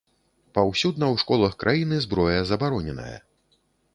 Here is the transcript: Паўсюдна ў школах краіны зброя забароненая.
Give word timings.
Паўсюдна 0.57 1.05
ў 1.13 1.23
школах 1.23 1.53
краіны 1.63 1.95
зброя 2.05 2.39
забароненая. 2.53 3.17